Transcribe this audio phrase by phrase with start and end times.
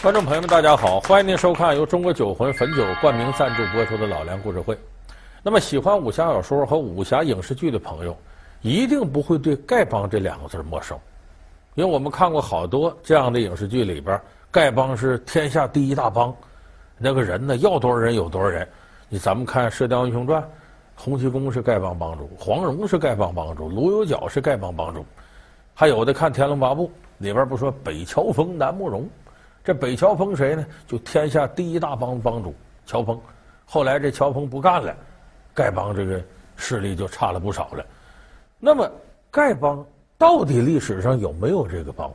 [0.00, 1.00] 观众朋友们，大家好！
[1.00, 4.72] 欢迎您收看由中国酒魂汾酒冠名赞助播出的《老梁故事会》。
[5.42, 8.16] 那么，喜欢武侠小说和武侠影视剧的朋友，
[8.62, 10.96] 一定不会对丐帮这两个字陌生，
[11.74, 14.20] 因为我们看过好多这样的影视剧里边，
[14.52, 16.32] 丐帮是天下第一大帮，
[16.96, 18.66] 那个人呢，要多少人有多少人。
[19.08, 20.40] 你咱们看《射雕英雄传》，
[20.94, 25.04] 洪七公是丐帮帮主，黄蓉是丐帮帮主，卢有角是丐帮帮主，
[25.74, 26.86] 还有的看《天龙八部》
[27.18, 29.04] 里边不说北乔峰、南慕容。
[29.68, 30.64] 这北乔峰谁呢？
[30.86, 32.54] 就天下第一大帮帮主
[32.86, 33.20] 乔峰。
[33.66, 34.96] 后来这乔峰不干了，
[35.54, 36.18] 丐帮这个
[36.56, 37.84] 势力就差了不少了。
[38.58, 38.90] 那么
[39.30, 39.84] 丐帮
[40.16, 42.10] 到底历史上有没有这个帮？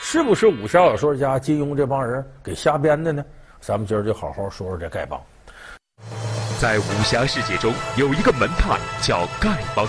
[0.00, 3.24] 是不是武侠小说家金庸这帮人给瞎编的呢？
[3.60, 5.20] 咱们今儿就好好说说这丐帮。
[6.58, 9.86] 在武侠世界中，有一个门派叫丐帮，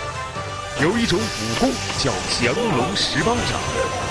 [0.79, 4.06] 有一种武功叫降龙十八掌。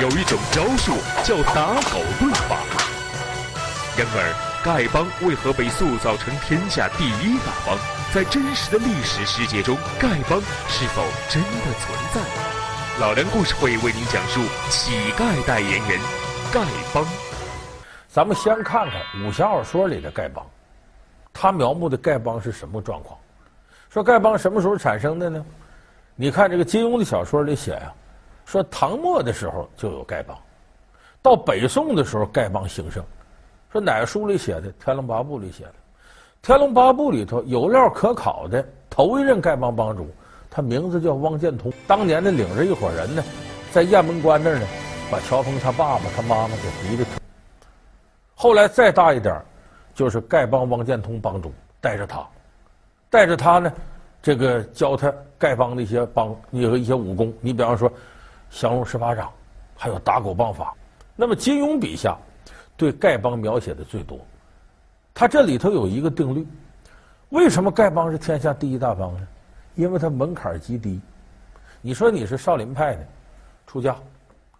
[0.00, 2.56] 有一种招数叫打狗棍法。
[3.94, 4.34] 然而，
[4.64, 7.76] 丐帮为何被塑造成天下第一大帮？
[8.14, 12.20] 在真实的历史世界中，丐帮是否真的存在？
[13.00, 14.40] 老梁故事会为您讲述
[14.70, 16.00] 乞丐代言人
[16.50, 17.04] 丐帮。
[18.08, 20.42] 咱们先看看武侠小说里的丐帮，
[21.34, 23.18] 他描摹的丐帮是什么状况？
[23.90, 25.44] 说丐帮什么时候产生的呢？
[26.16, 28.00] 你看这个金庸的小说里写呀、啊。
[28.44, 30.36] 说唐末的时候就有丐帮，
[31.22, 33.02] 到北宋的时候丐帮兴盛。
[33.70, 34.68] 说哪个书里写的？
[34.84, 35.70] 《天龙八部》里写的，
[36.42, 40.06] 《天龙八部》里头有料可考的头一任丐帮帮主，
[40.50, 41.72] 他名字叫汪剑通。
[41.86, 43.24] 当年的领着一伙人呢，
[43.70, 44.66] 在雁门关那儿呢，
[45.10, 47.06] 把乔峰他爸爸、他妈妈给逼的。
[48.34, 49.40] 后来再大一点，
[49.94, 52.22] 就是丐帮汪剑通帮主带着他，
[53.08, 53.72] 带着他呢，
[54.20, 57.32] 这个教他丐帮的一些帮一个一些武功。
[57.40, 57.90] 你比方说。
[58.52, 59.32] 降龙十八掌，
[59.76, 60.74] 还有打狗棒法。
[61.16, 62.16] 那么金庸笔下
[62.76, 64.18] 对丐帮描写的最多。
[65.14, 66.46] 他这里头有一个定律：
[67.30, 69.26] 为什么丐帮是天下第一大帮呢？
[69.74, 71.00] 因为他门槛极低。
[71.80, 73.06] 你说你是少林派的，
[73.66, 73.96] 出家，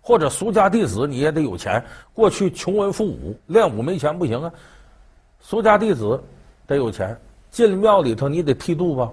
[0.00, 1.84] 或者俗家弟子，你也得有钱。
[2.14, 4.52] 过去穷文富武，练武没钱不行啊。
[5.38, 6.20] 俗家弟子
[6.66, 7.16] 得有钱，
[7.50, 9.10] 进了庙里头你得剃度吧，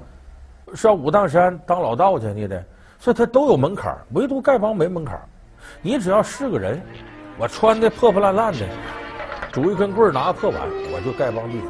[0.74, 2.64] 上武当山当老道去，你得。
[3.00, 5.18] 所以他都有门槛，唯独丐帮没门槛。
[5.82, 6.82] 你只要是个人，
[7.38, 8.60] 我穿的破破烂烂的，
[9.54, 10.60] 拄一根棍儿拿个破碗，
[10.92, 11.68] 我就丐帮弟子。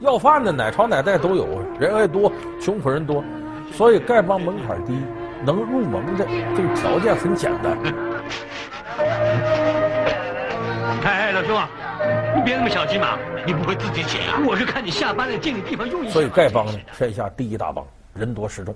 [0.00, 1.46] 要饭的哪朝哪代都有，
[1.78, 3.24] 人还多，穷苦人多，
[3.72, 4.98] 所以丐帮门槛低，
[5.44, 7.76] 能入门的这个条件很简单。
[11.04, 11.70] 哎，老兄啊，
[12.36, 14.42] 你别那么小气嘛，你不会自己捡啊？
[14.46, 16.12] 我是看你下班了，借你地方用一下。
[16.12, 17.82] 所以丐帮呢，天下第一大帮，
[18.12, 18.74] 人多势众。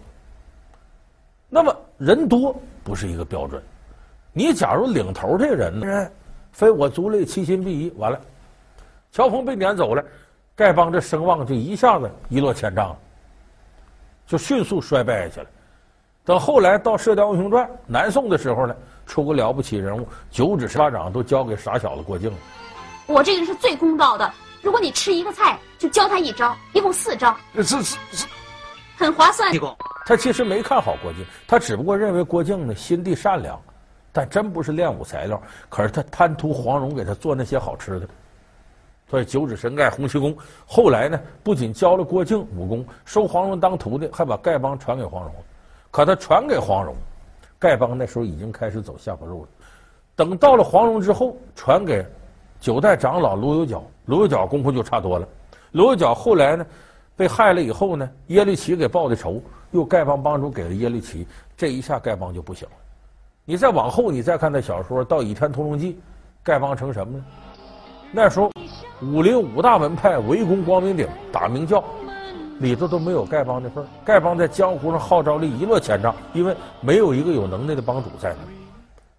[1.54, 3.62] 那么人多不是一个标准，
[4.32, 6.10] 你假如领头这个人呢，
[6.50, 8.20] 非我族类，其心必异，完了，
[9.12, 10.04] 乔峰被撵走了，
[10.56, 12.96] 丐帮这声望就一下子一落千丈了，
[14.26, 15.46] 就迅速衰败下去了。
[16.24, 18.74] 等后来到《射雕英雄传》南宋的时候呢，
[19.06, 22.36] 出个了不起人物，九指十八掌都交给傻小子郭靖了。
[23.06, 24.28] 我这个人是最公道的，
[24.60, 27.32] 如果你吃一个菜，就教他一招，一共四招。
[27.54, 28.26] 是是是。
[29.04, 29.52] 很划算。
[30.06, 33.60] 他其实没看好郭靖，他只不过认为郭靖呢心地善良，
[34.12, 35.40] 但真不是练武材料。
[35.68, 38.08] 可是他贪图黄蓉给他做那些好吃的，
[39.08, 45.32] 所以九指神丐洪七公后来呢，不仅教了郭靖武功，收黄蓉当徒弟，还把丐帮传给黄蓉。
[45.90, 46.94] 可他传给黄蓉，
[47.58, 49.48] 丐帮那时候已经开始走下坡路了。
[50.16, 52.04] 等到了黄蓉之后，传给
[52.60, 55.26] 九代长老卢有脚，卢有脚功夫就差多了。
[55.72, 56.66] 卢有脚后来呢？
[57.16, 61.26] 被害了以后呢，耶律齐给报的仇，又丐帮帮主给了耶律齐，
[61.56, 62.74] 这一下丐帮就不行了。
[63.44, 65.96] 你再往后，你再看那小说到《倚天屠龙记》，
[66.50, 67.24] 丐帮成什么呢？
[68.10, 68.50] 那时候
[69.02, 71.84] 武林五大门派围攻光明顶打明教，
[72.58, 73.86] 里头都没有丐帮的份儿。
[74.06, 78.38] 丐帮在江湖上号召力一落千丈，因为没有一个有能耐的帮主在那。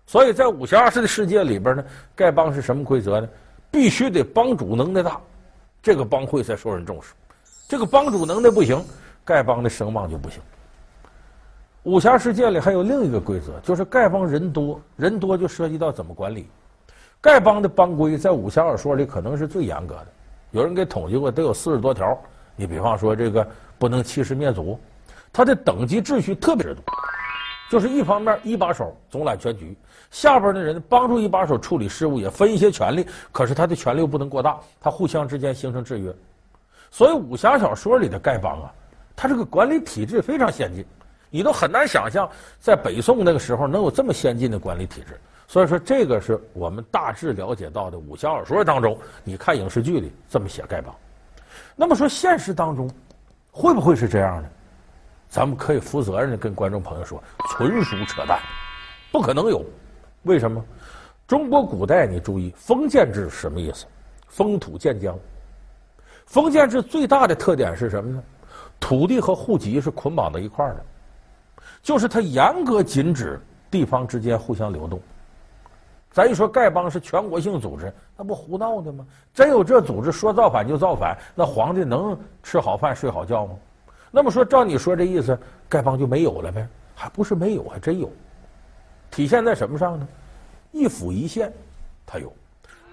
[0.05, 3.27] 所以在武侠式的世界里边呢，丐帮是什么规则呢？
[3.71, 5.19] 必须得帮主能耐大，
[5.83, 7.13] 这个帮会才受人重视。
[7.67, 8.83] 这个帮主能耐不行，
[9.25, 10.39] 丐帮的声望就不行。
[11.81, 16.47] 武侠世界里还有另一个规则，就是丐帮人多，人多就涉及到怎么管理。
[17.21, 20.07] 丐帮的帮规在武侠小说里可能是最严格的，
[20.51, 22.15] 有人给统计过，得有四十多条。
[22.55, 23.45] 你比方说这个
[23.79, 24.79] 不能欺师灭祖，
[25.33, 26.81] 他的等级秩序特别制度，
[27.71, 29.75] 就是一方面一把手总揽全局，
[30.11, 36.13] 下边的人帮助一把手处理事务，也分一些权力，可是他的权力又不能过大，他互相之间形成制约。
[36.95, 38.73] 所以武侠小说里的丐帮啊，
[39.17, 40.85] 他这个管理体制非常先进，
[41.29, 45.19] 你都很难想象在北宋那个时候能有这么先进的管理体制。
[45.45, 50.95] 所以说，这个是我们大致了解到的武侠小说当中，你看影视剧里这么写丐帮。
[51.75, 52.89] 那么说现实当中
[53.51, 54.47] 会不会是这样呢？
[55.27, 58.39] 咱们可以负责任的跟观众朋友说，纯属扯淡，
[59.11, 59.65] 不可能有。
[60.23, 60.63] 为什么？
[61.27, 63.85] 中国古代你注意，封建制是什么意思？
[64.29, 65.13] 封土建疆。
[66.25, 68.23] 封建制最大的特点是什么呢？
[68.79, 70.85] 土地和户籍是捆绑在一块儿的，
[71.81, 73.39] 就是它严格禁止
[73.71, 74.99] 地方之间互相流动。
[76.11, 79.05] 咱一说丐帮是全国性组织，那不胡闹的吗？
[79.33, 83.55] 真有这组织，说造反就造反，那皇帝能吃好饭睡好觉吗？
[84.11, 85.37] 那么说，照你说这意思，
[85.69, 86.67] 丐帮就没有了呗？
[86.95, 88.09] 还不是没有，还真有。
[89.11, 90.07] 体现在什么上呢？
[90.71, 91.51] 一府一县，
[92.05, 92.31] 它有。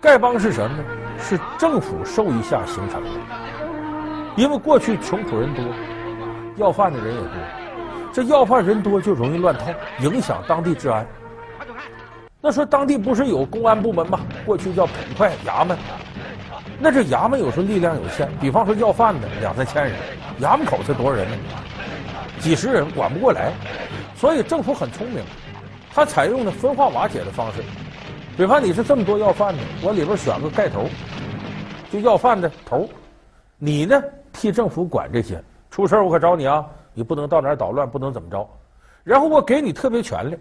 [0.01, 0.85] 丐帮是什么呢？
[1.23, 3.09] 是政府授意下形成的。
[4.37, 5.65] 因为过去穷苦人多，
[6.57, 7.31] 要饭的人也多，
[8.13, 9.67] 这要饭人多就容易乱套，
[10.01, 11.07] 影响当地治安。
[12.41, 14.21] 那说当地不是有公安部门吗？
[14.45, 15.79] 过去叫捕快衙门。
[16.81, 19.95] 那这衙门有时候力量有限，比方说要饭的两三千人，
[20.41, 21.37] 衙门口才多少人呢？
[22.41, 23.53] 几十人管不过来，
[24.17, 25.23] 所以政府很聪明，
[25.95, 27.63] 他采用的分化瓦解的方式。
[28.37, 30.89] 比方你是这么多要饭的，我里边选个盖头，
[31.93, 32.89] 就要饭的头，
[33.59, 34.03] 你呢
[34.33, 35.39] 替政府管这些，
[35.71, 36.67] 出事我可找你啊！
[36.95, 38.49] 你不能到哪儿捣乱，不能怎么着，
[39.05, 40.39] 然后我给你特别权利。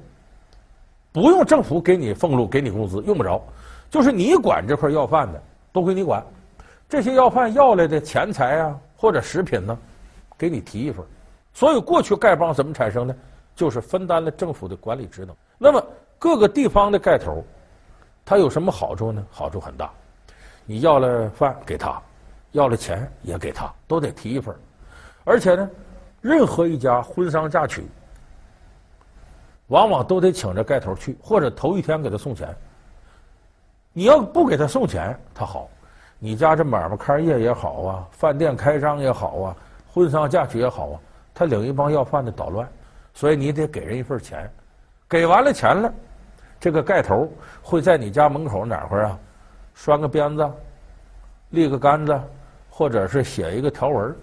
[1.11, 3.41] 不用政府给你俸禄，给你工资，用不着，
[3.89, 5.43] 就是你管这块要饭的，
[5.73, 6.23] 都归你管。
[6.87, 9.77] 这些要饭要来的钱财啊，或者食品呢，
[10.37, 11.05] 给你提一份。
[11.53, 13.13] 所以过去丐帮怎么产生的？
[13.53, 15.35] 就是分担了政府的管理职能。
[15.57, 15.85] 那么
[16.17, 17.43] 各个地方的丐头，
[18.23, 19.25] 他有什么好处呢？
[19.29, 19.91] 好处很大。
[20.65, 22.01] 你要了饭给他，
[22.51, 24.55] 要了钱也给他，都得提一份。
[25.23, 25.69] 而且呢，
[26.21, 27.85] 任何一家婚丧嫁娶。
[29.67, 32.53] 往往都得请着盖头去，或者头一天给他送钱。
[33.93, 35.69] 你要不给他送钱，他好；
[36.19, 39.55] 你家这买卖开业也好啊，饭店开张也好啊，
[39.87, 40.99] 婚丧嫁娶也好啊，
[41.33, 42.67] 他领一帮要饭的捣乱，
[43.13, 44.51] 所以你得给人一份钱。
[45.07, 45.93] 给完了钱了，
[46.59, 47.31] 这个盖头
[47.61, 49.17] 会在你家门口哪块啊，
[49.73, 50.51] 拴个鞭子，
[51.49, 52.19] 立个杆子，
[52.69, 54.15] 或者是写一个条文，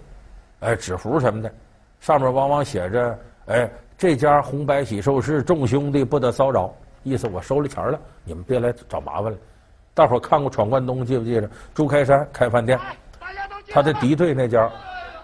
[0.61, 1.51] 哎，纸符什么的，
[1.99, 3.69] 上面往往写着，哎。
[4.01, 6.73] 这家红白喜寿事，众兄弟不得骚扰。
[7.03, 9.37] 意思我收了钱了，你们别来找麻烦了。
[9.93, 11.49] 大伙儿看过《闯关东》，记不记得？
[11.73, 12.79] 朱开山开饭店，
[13.67, 14.71] 他的敌对那家，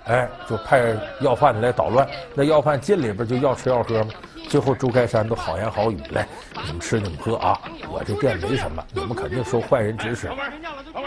[0.06, 0.81] 哎，就派
[1.19, 2.07] 要饭的来捣乱。
[2.34, 4.12] 那要饭进里边就要吃要喝嘛。
[4.48, 6.28] 最后朱开山都好言好语来，
[6.68, 7.60] 你们吃你们喝啊，
[7.90, 10.31] 我这店没什么，你们肯定受坏人指使。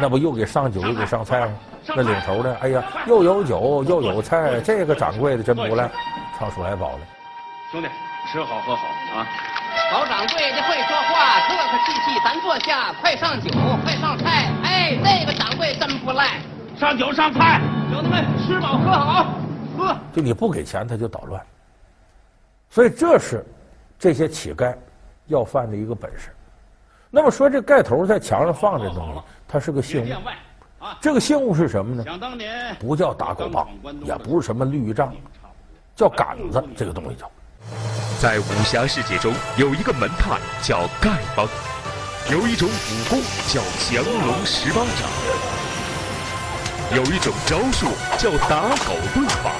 [0.01, 1.53] 那不又给上酒又给上菜吗？
[1.87, 5.89] 那领头的，哎呀，又有酒又有菜，这个掌柜的真不赖，
[6.39, 6.99] 唱数来宝了。
[7.71, 7.89] 兄弟，
[8.33, 8.87] 吃好喝好
[9.17, 9.27] 啊！
[9.93, 13.51] 老掌柜的会说话，客客气气，咱坐下，快上酒，
[13.85, 14.51] 快上菜。
[14.65, 16.41] 哎，那个掌柜真不赖，
[16.79, 17.61] 上酒上菜，
[17.91, 19.27] 兄弟们吃饱喝好，
[19.77, 19.97] 喝。
[20.13, 21.41] 就你不给钱，他就捣乱。
[22.71, 23.45] 所以这是
[23.99, 24.75] 这些乞丐
[25.27, 26.31] 要饭的一个本事。
[27.11, 30.09] 那么说，这盖头在墙上放这东西，它是个信物。
[31.01, 32.05] 这个信物是什么呢？
[32.05, 33.69] 想当年，不叫打狗棒，
[34.05, 35.13] 也不是什么绿玉杖，
[35.97, 36.63] 叫杆子。
[36.77, 37.31] 这个东西叫。
[38.21, 41.49] 在武侠世界中，有一个门派叫丐帮，
[42.31, 45.09] 有一种武功叫降龙十八掌，
[46.97, 49.53] 有一种招数叫打狗棍法。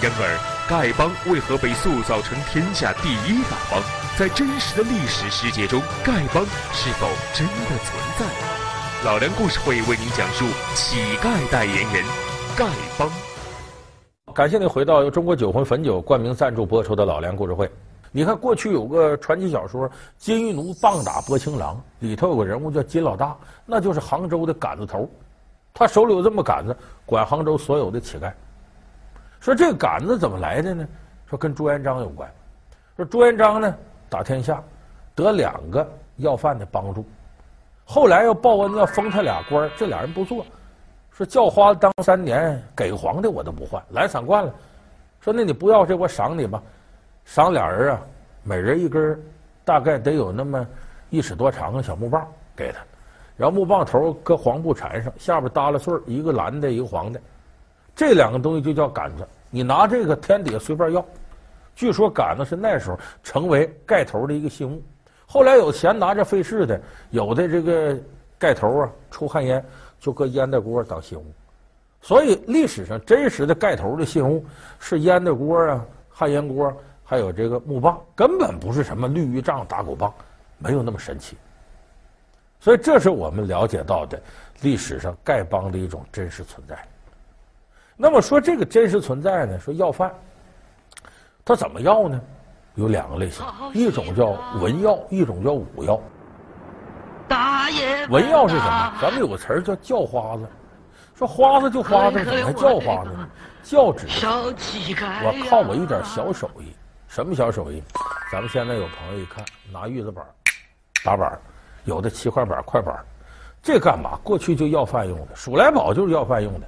[0.00, 0.38] 然而，
[0.70, 3.82] 丐帮为何被塑造成天下第一大帮？
[4.16, 8.24] 在真实的历史世界中，丐帮是否真的存在？
[9.04, 10.44] 老梁故事会为您讲述
[10.76, 12.04] 乞丐代言人
[12.56, 13.10] 丐帮。
[14.32, 17.68] 感谢您回到由中国酒魂汾酒冠名赞助播出的老梁故事会。
[18.12, 23.36] 你看，过去有个传奇小说《金玉奴棒打薄情郎》，里头有个人物叫金老大，
[23.66, 25.10] 那就是杭州的杆子头。
[25.78, 28.32] 他手里有这么杆子，管杭州所有的乞丐。
[29.38, 30.84] 说这个杆子怎么来的呢？
[31.24, 32.28] 说跟朱元璋有关。
[32.96, 33.72] 说朱元璋呢
[34.08, 34.60] 打天下，
[35.14, 37.06] 得两个要饭的帮助，
[37.84, 40.44] 后来要报恩要封他俩官，这俩人不做。
[41.12, 44.52] 说叫花子当三年，给皇帝我都不换，来散惯了。
[45.20, 46.60] 说那你不要这，我赏你吧，
[47.24, 48.00] 赏俩人啊，
[48.42, 49.16] 每人一根，
[49.64, 50.66] 大概得有那么
[51.08, 52.80] 一尺多长的小木棒给他，
[53.38, 57.18] 然后木棒头搁黄布缠上，下边搭了穗儿，一个蓝的，一个黄的，
[57.96, 59.26] 这两个东西就叫杆子。
[59.48, 61.02] 你拿这个天底下随便要。
[61.74, 64.82] 据说杆子是那时候成为盖头的一个信物。
[65.24, 66.78] 后来有钱拿着费事的，
[67.10, 67.96] 有的这个
[68.38, 69.64] 盖头啊抽旱烟。
[70.00, 71.24] 就搁烟袋锅当信物，
[72.00, 74.44] 所以历史上真实的盖头的信物
[74.78, 80.14] 是烟袋锅啊、旱烟锅，还有这个木棒，根本不是什么绿玉杖、打狗棒，
[80.58, 81.36] 没有那么神奇。
[82.60, 84.20] 所以，这是我们了解到的
[84.62, 86.76] 历史上丐帮的一种真实存在。
[87.96, 89.58] 那么说这个真实存在呢？
[89.58, 90.12] 说要饭，
[91.44, 92.20] 他怎么要呢？
[92.74, 94.26] 有两个类型，一种叫
[94.60, 96.00] 文要，一种叫武要。
[98.08, 98.98] 文要是什么？
[99.02, 100.48] 咱们有个词儿叫叫花子，
[101.14, 103.28] 说花子就花子，怎么还叫花子呢？
[103.62, 106.72] 叫指我靠我一点小手艺，
[107.06, 107.82] 什么小手艺？
[108.32, 110.24] 咱们现在有朋友一看，拿玉子板
[111.04, 111.38] 打板，
[111.88, 112.94] 有的七块板、快板，
[113.62, 114.18] 这干嘛？
[114.22, 116.66] 过去就要饭用的，数来宝就是要饭用的。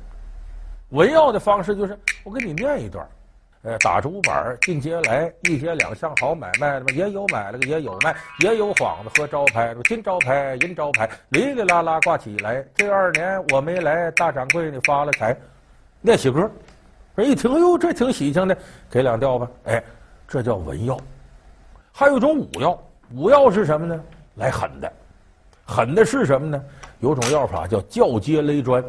[0.89, 3.07] 文要的方式就是，我给你念一段，
[3.63, 12.65] 呃，打竹板进街来，一街两巷好买卖，也有买了个也有卖，也有幌子和招牌，金招牌银招牌，哩哩啦啦挂起来。
[12.75, 15.37] 这二年我没来，大掌柜你发了财。
[16.01, 16.51] 念喜歌，
[17.15, 18.57] 人一听，哟，这挺喜庆的，
[18.91, 19.49] 给两吊吧。
[19.65, 19.85] 哎，
[20.27, 20.99] 这叫文要。
[21.93, 22.83] 还有一种武要，
[23.15, 24.03] 武要是什么呢？
[24.37, 24.91] 来狠的，
[25.71, 26.65] 狠的是什么呢？
[26.99, 28.85] 有种要法叫叫街勒砖，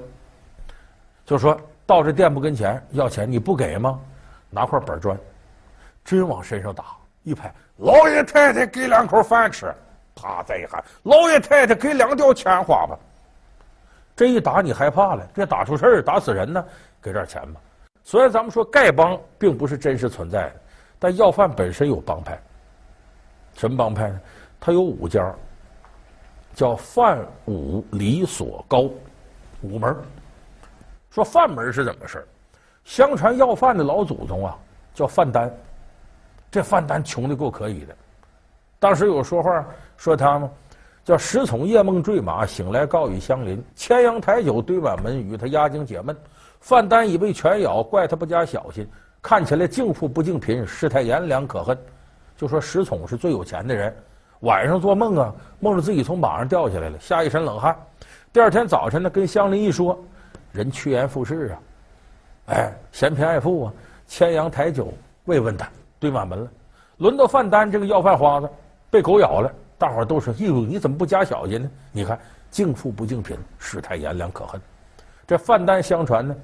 [1.25, 1.55] 就是说。
[1.83, 3.99] 到这店铺跟前要钱，你不给吗？
[4.49, 5.17] 拿块板砖，
[6.05, 6.85] 真往身上打，
[7.23, 9.73] 一拍，老爷太太给两口饭吃，
[10.15, 12.97] 啪再一喊，老爷太太给两吊钱花吧。
[14.15, 16.63] 这一打你害怕了，这打出事儿，打死人呢，
[17.01, 17.59] 给点钱吧。
[18.05, 20.55] 虽然咱们说丐帮并不是真实存在的，
[20.97, 22.39] 但要饭本身有帮派。
[23.55, 24.21] 什么帮派呢？
[24.61, 25.29] 他有五家，
[26.53, 28.89] 叫范武李所高
[29.61, 29.95] 五门。
[31.09, 32.25] 说范门是怎么回事？
[32.83, 34.57] 相传要饭的老祖宗啊，
[34.93, 35.51] 叫范丹。
[36.49, 37.95] 这范丹穷的够可以的。
[38.79, 39.65] 当时有说话
[39.97, 40.49] 说他呢，
[41.03, 46.15] 叫时从夜梦坠马，醒来告与乡邻，千阳台酒堆满门，与他压惊解闷。
[46.59, 48.87] 范丹已被犬咬，怪他不加小心。
[49.21, 51.77] 看起来敬富不敬贫，世态炎凉可恨。
[52.35, 53.95] 就说时从是最有钱的人，
[54.41, 57.75] 晚上做梦啊，梦着自己从马上掉下来了，吓一身冷汗。
[58.33, 59.97] 第二天早晨呢，跟乡邻一说。
[60.51, 61.59] 人趋炎附势啊，
[62.47, 63.73] 哎，嫌贫爱富啊，
[64.05, 64.93] 牵羊抬酒
[65.25, 66.51] 慰问他，堆满门了。
[66.97, 68.49] 轮到范丹这个要饭花子
[68.89, 72.19] 被狗咬了，大伙儿都说：“哎呦，你怎么不加小心呢？”你看，
[72.49, 74.59] 敬富不敬贫，世态炎凉可恨。
[75.25, 76.35] 这范丹相传呢，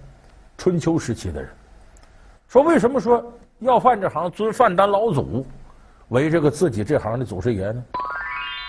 [0.57, 1.49] 春秋时期的人，
[2.47, 3.21] 说为什么说
[3.59, 5.45] 要饭这行尊范丹老祖
[6.09, 7.83] 为这个自己这行的祖师爷呢？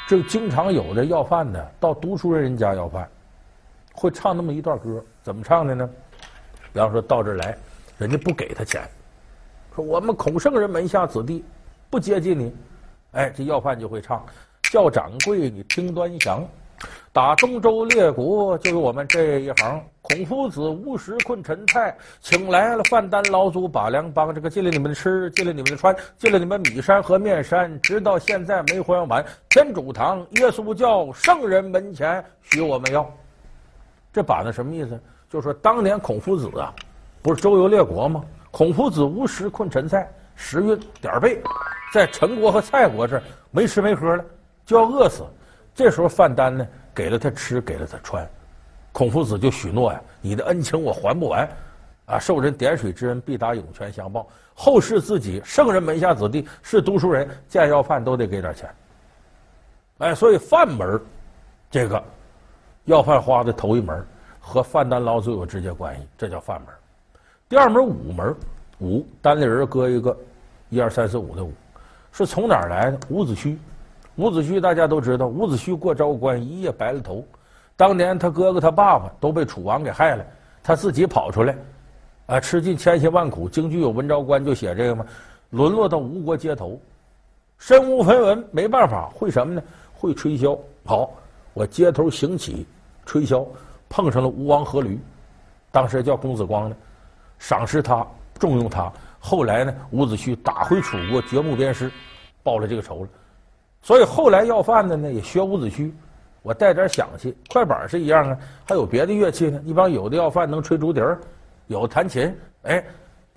[0.08, 3.08] 这经常有的要饭的到读书人家要饭。
[3.92, 5.88] 会唱那么一段歌，怎么唱的呢？
[6.72, 7.56] 比方说到这儿来，
[7.98, 8.82] 人家不给他钱，
[9.74, 11.44] 说我们孔圣人门下子弟
[11.90, 12.54] 不接近你，
[13.12, 14.24] 哎，这要饭就会唱，
[14.70, 16.46] 叫掌柜你听端详，
[17.12, 29.24] 打东周列国就有我们这一行，孔夫子无食困陈蔡，请来了范丹老祖把粮帮，这个进了你们的吃，进了你们的穿，进了你们米山和面山，直到现在没还完。
[29.48, 33.08] 天主堂耶稣教圣人门前许我们要。
[34.12, 35.00] 这把子什么意思？
[35.28, 36.72] 就是说，当年孔夫子啊，
[37.20, 38.22] 不是周游列国吗？
[38.50, 41.40] 孔夫子无食困陈蔡，时运点儿背，
[41.92, 44.24] 在陈国和蔡国这儿没吃没喝了，
[44.64, 45.22] 就要饿死。
[45.78, 48.28] 这时候范丹呢，给了他吃，给了他穿，
[48.90, 51.48] 孔夫子就许诺呀：“你的恩情我还不完，
[52.06, 54.26] 啊，受人点水之恩，必达涌泉相报。
[54.54, 58.68] 后世自己圣人门下子弟是读书人，见要饭都得给点钱。”
[59.98, 61.00] 哎，所以范门
[61.70, 62.02] 这个。
[62.86, 64.04] 要饭花的头一门
[64.40, 66.70] 和范丹老祖有直接关系，这叫范门。
[67.48, 68.34] 第二门五门，
[68.80, 70.16] 五单立人搁一个，
[70.70, 71.52] 一二三四五的五，
[72.10, 72.98] 是从哪儿来的？
[73.10, 73.56] 伍子胥，
[74.18, 77.24] 伍子胥大家都知道，伍子胥过昭关一夜白了头。
[77.76, 80.24] 当年他哥哥他爸爸都被楚王给害了，
[80.60, 81.56] 他自己跑出来，
[82.26, 83.48] 啊，吃尽千辛万苦。
[83.48, 85.06] 京剧有文昭关就写这个嘛，
[85.50, 86.80] 沦落到吴国街头，
[87.58, 89.62] 身无分文，没办法，会什么呢？
[89.94, 90.58] 会吹箫。
[90.84, 91.08] 好，
[91.54, 92.66] 我街头行乞。
[93.06, 93.46] 吹箫
[93.88, 94.98] 碰上了吴王阖闾，
[95.70, 96.76] 当时叫公子光呢，
[97.38, 98.04] 赏识他，
[98.36, 98.92] 重用他。
[99.20, 101.88] 后来呢，伍子胥打回楚国，掘墓鞭尸，
[102.42, 103.08] 报了这个仇了。
[103.88, 105.90] 所以后来要饭的呢，也学伍子胥，
[106.42, 109.58] 我带点响器，快板是一样啊，还有别的乐器呢。
[109.64, 111.18] 一帮有的要饭能吹竹笛儿，
[111.68, 112.36] 有弹琴。
[112.64, 112.84] 哎，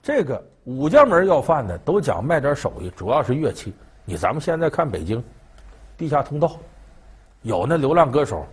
[0.03, 3.73] 这个武将门要饭的都讲卖点手艺，主要是乐器。
[4.03, 5.23] 你咱们现在看北京，
[5.95, 6.51] 地下通道
[7.43, 8.45] 有那流浪歌手。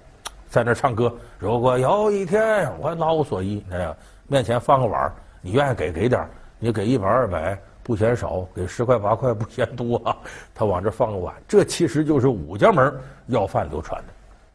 [0.48, 1.12] 在那唱歌。
[1.36, 3.96] 如果有一天我老无所依，哎呀，
[4.28, 5.12] 面前放个碗，
[5.42, 6.24] 你愿意给给点，
[6.60, 10.14] 你给一百二百不嫌少，给十块八块不嫌多。
[10.54, 12.94] 他往这放个碗，这其实就是武家门
[13.28, 14.12] 要饭流传的，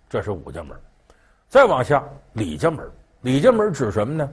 [0.08, 0.78] 这是武家门。
[1.50, 2.88] 再往下，李家门。
[3.22, 4.30] 李家门指什么呢？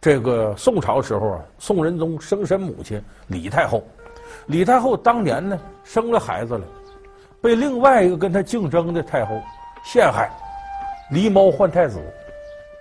[0.00, 3.84] 这个宋朝时候啊，宋仁宗生身母亲李太后，
[4.46, 6.66] 李太后当年呢生了孩子了，
[7.40, 9.40] 被另外一个跟他竞争的太后
[9.84, 10.28] 陷害，
[11.12, 12.00] 狸猫换太子，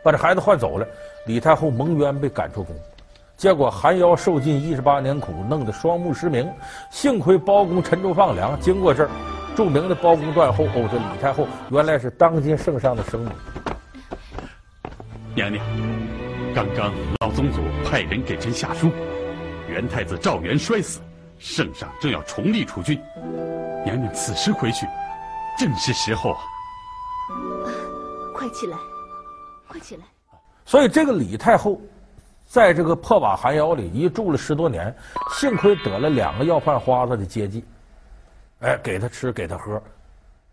[0.04, 0.88] 把这孩子换走了。
[1.28, 2.76] 李太后蒙冤被赶出宫，
[3.36, 6.50] 结果寒窑受尽一十八年苦，弄得双目失明。
[6.90, 9.10] 幸亏包公陈州放粮，经过这儿，
[9.56, 13.32] 著名的包公断后，哦，这李太后原来是当今圣上的生母。
[15.36, 15.66] 娘娘，
[16.54, 18.90] 刚刚老宗祖派人给臣下书，
[19.68, 21.02] 元太子赵元摔死，
[21.40, 22.98] 圣上正要重立储君，
[23.84, 24.86] 娘娘此时回去，
[25.58, 26.40] 正是时候啊！
[28.36, 28.78] 快起来，
[29.68, 30.04] 快起来！
[30.66, 31.82] 所以这个李太后，
[32.54, 34.96] 在这个破瓦寒窑里一住了十多年，
[35.32, 37.66] 幸亏得了两个要饭花子的接济，
[38.60, 39.82] 哎，给他吃，给他喝。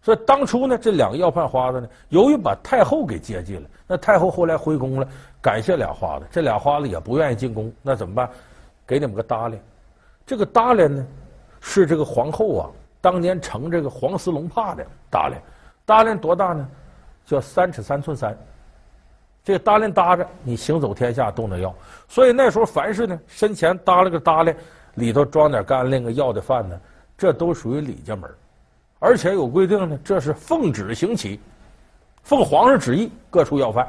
[0.00, 5.07] 所以当初呢，这两个要饭花子呢，由于把太后给接济了，那太后后来回宫了，
[5.42, 8.30] 感谢俩花子，这俩花子也不愿意进宫，那怎么办？
[8.87, 9.59] 给你们个褡裢。
[10.25, 11.07] 这个褡裢呢，
[11.61, 12.71] 是这个皇后啊，
[13.02, 15.35] 当年盛这个黄丝龙帕的褡裢。
[15.87, 16.66] 褡裢多大呢？
[17.26, 18.35] 叫三尺三寸三。
[19.50, 21.75] 这个褡裢搭着，你行走天下都能要。
[22.09, 24.54] 所以那时候凡是呢，身前搭了个褡裢，
[24.95, 26.78] 里头装点干粮啊、要的饭呢，
[27.19, 28.30] 这都属于李家门。
[29.00, 31.40] 而且有规定呢，这是奉旨行乞，
[32.23, 33.88] 奉皇上旨意各处要饭。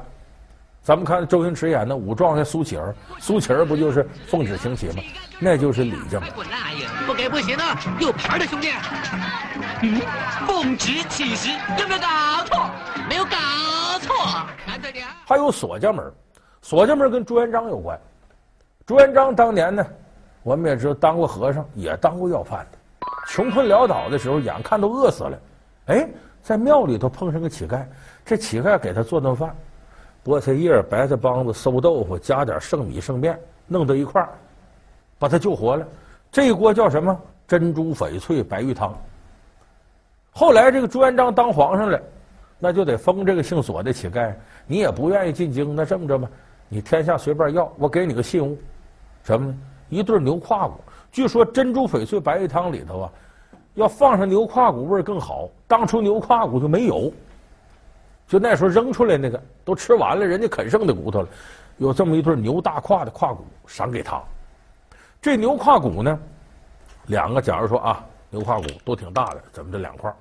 [0.82, 5.04] 咱们看周星驰演的武状元苏乞儿，苏乞儿不就是奉旨行乞吗？
[5.38, 6.28] 那就是李家门。
[7.06, 8.72] 不给不行啊，有牌的兄弟。
[9.84, 10.02] 嗯，
[10.48, 12.08] 奉旨乞食，有没有搞
[12.46, 12.72] 错？
[13.08, 13.61] 没有搞。
[15.26, 16.12] 还有锁家门，
[16.62, 18.00] 锁家门跟朱元璋有关。
[18.86, 19.86] 朱元璋当年呢，
[20.44, 22.78] 我们也知道当过和尚，也当过要饭的。
[23.28, 25.40] 穷困潦倒的时候，眼看都饿死了，
[25.86, 26.10] 哎，
[26.42, 27.86] 在庙里头碰上个乞丐，
[28.26, 29.56] 这乞丐给他做顿饭，
[30.26, 34.30] 菠菜叶、白菜帮子、馊豆腐，加点剩米剩面，弄到一块儿，
[35.18, 35.86] 把他救活了。
[36.32, 37.18] 这一锅叫什么？
[37.48, 38.98] 珍珠翡翠白玉汤。
[40.32, 42.02] 后来这个朱元璋当皇上了，
[42.62, 44.34] 那就得封这个姓索的乞丐。
[44.68, 46.30] 你也不愿意进京，那这么着吧，
[46.70, 48.58] 你天下随便要，我给你个信物，
[49.24, 49.58] 什么呢？
[49.90, 50.76] 一对牛胯骨。
[51.12, 53.12] 据说珍珠翡翠白玉汤里头啊，
[53.74, 55.50] 要放上牛胯骨味更好。
[55.68, 57.12] 当初牛胯骨就没有，
[58.28, 61.28] 就那时候扔出来那个都吃完了，人家啃剩的骨头了，
[61.78, 64.22] 有这么一对牛大胯的胯骨赏给他。
[65.22, 66.20] 这牛胯骨呢，
[67.08, 70.14] 两个，假如说啊，牛胯骨都挺大的，怎么这两块，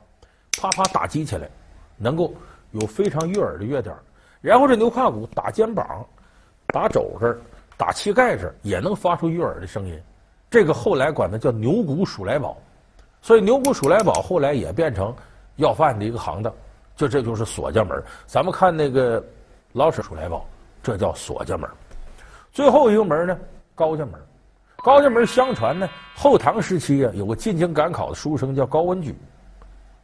[0.60, 1.48] 啪啪打击起来，
[2.00, 2.32] 能够
[2.72, 3.94] 有非常悦耳的乐点。
[4.40, 6.04] 然后这牛胯骨打肩膀、
[6.68, 7.38] 打肘这儿、
[7.76, 10.00] 打膝盖这儿，也能发出悦耳的声音。
[10.48, 12.56] 这个后来管它叫牛骨数来宝，
[13.20, 15.14] 所以牛骨数来宝后来也变成
[15.56, 16.52] 要饭的一个行当。
[16.96, 18.02] 就这就是锁家门。
[18.26, 19.22] 咱们看那个
[19.72, 20.44] 老舍数来宝，
[20.82, 21.68] 这叫锁家门。
[22.50, 23.38] 最后一个门呢，
[23.74, 24.14] 高家门。
[24.82, 29.14] 高家门相传呢，后唐时期啊，有个进京赶考的书生叫高文举，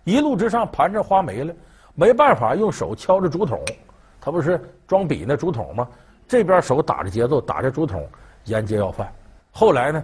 [0.05, 1.55] 一路之上盘着花没了，
[1.97, 3.61] 没办法用手敲着竹筒。
[4.21, 5.89] 他不是装笔那竹筒吗？
[6.29, 8.05] 这边手打着节奏，打着竹筒
[8.45, 9.13] 沿街要饭。
[9.53, 10.03] 后来呢，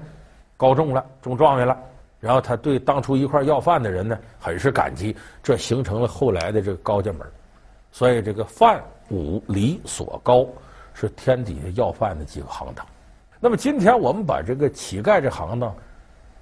[0.57, 1.77] 高中了，中状元了，
[2.21, 7.27] 然后他对当初一块要饭的人呢，很是感激，这形成了后来的这个高家门。
[7.91, 10.47] 所以这个饭、武、礼、索、高
[10.95, 12.87] 是天底下要饭的几个行当。
[13.41, 15.75] 那么今天我们把这个乞丐这行当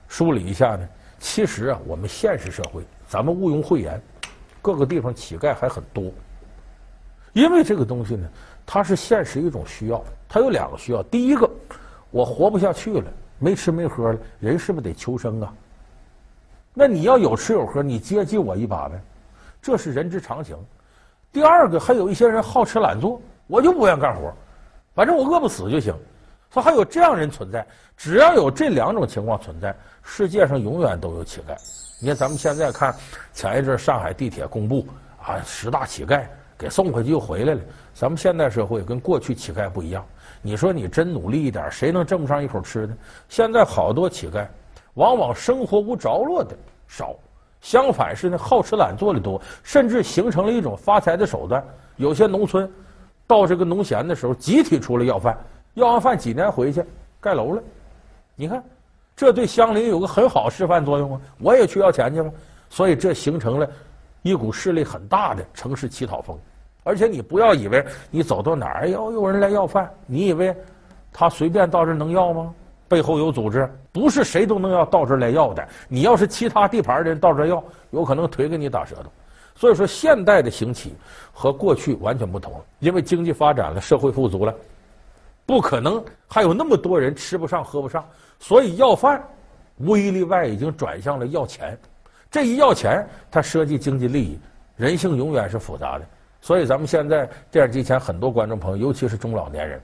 [0.07, 0.87] 梳理一下呢，
[1.19, 3.99] 其实啊，我们现实社会，咱们毋庸讳言，
[4.61, 6.11] 各个地方乞丐还很多。
[7.33, 8.29] 因为这个东西呢，
[8.66, 11.03] 它是现实一种需要，它有两个需要。
[11.05, 11.49] 第一个，
[12.11, 13.05] 我活不下去了，
[13.38, 15.55] 没吃没喝了，人是不是得求生啊？
[16.75, 19.01] 那你要有吃有喝，你接济我一把呗，
[19.62, 20.57] 这是人之常情。
[21.33, 24.33] 第二个，还有一些人好吃懒做，我就不愿干活，
[24.94, 25.94] 反正我饿不死就行。
[26.53, 27.64] 说还有这样人存在，
[27.96, 31.57] 只要有这两种情况存在，世界上永远都有乞丐。
[32.01, 32.95] 你看咱们现在看
[33.35, 34.87] 前一阵上海地铁公布
[35.23, 36.25] 啊，十大乞丐。
[36.59, 37.61] 给送回去又回来了。
[37.95, 40.05] 咱们现代社会跟过去乞丐不一样。
[40.43, 42.95] 你说你真努力一点，谁能挣不上一口吃呢？
[43.31, 44.47] 现在好多乞丐，
[44.93, 46.55] 往往生活无着落的
[46.87, 47.17] 少，
[47.63, 51.65] 相反是呢好吃懒做的多，甚至形成了一种发财的手段。
[51.97, 52.71] 有些农村
[53.27, 55.39] 到这个农闲的时候，集体出来要饭，
[55.73, 56.85] 要完饭几年回去
[57.23, 57.63] 盖楼了。
[58.37, 58.63] 你看，
[59.21, 61.21] 这对乡邻有个很好示范作用啊！
[61.41, 62.33] 我也去要钱去了，
[62.71, 63.69] 所以这形成了
[64.23, 66.35] 一股势力很大的城市乞讨风。
[66.85, 70.57] 而且你不要以为你走到哪儿要有人来要饭，你以为
[71.13, 72.55] 他随便到这儿能要吗？
[72.89, 75.69] 背后有组织，不是谁都能要到这儿来要的。
[75.87, 79.07] 你要是其他地盘的人到这儿要，有可能腿给你打折了。
[79.55, 80.95] 所以说，现代的兴起
[81.31, 84.55] 和过去完全不同了，因为经济发展了，社会富足了，
[85.51, 88.09] 不可能还有那么多人吃不上喝不上，
[88.39, 89.23] 所以要饭
[89.79, 91.77] 无一例外已经转向了要钱。
[92.31, 94.39] 这一要钱，它涉及经济利益，
[94.77, 96.07] 人性永远是复杂的。
[96.41, 99.81] 所以咱们现在电视机前很多观众朋友，尤其是中老年人，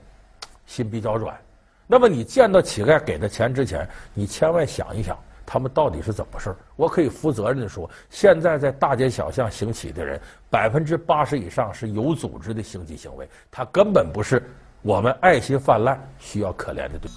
[0.65, 1.37] 心比较软。
[1.85, 6.55] 那么你见到乞丐给的钱之前，你千万想一想，他们到底是怎么回事？
[6.75, 14.41] 我可以负责任的说，现在在大街小巷行乞的人，百分之八十以上是有组织的行乞行为，他根本不是
[14.87, 17.11] 我们爱心泛滥需要可怜的对。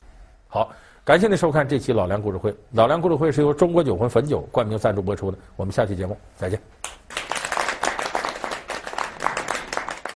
[0.49, 0.73] 好，
[1.05, 2.53] 感谢您收看这期老梁故事会。
[2.73, 5.39] 老梁故事会是由中国酒魂汾酒冠名赞助播出的。
[5.55, 6.61] 我们下期节目再见。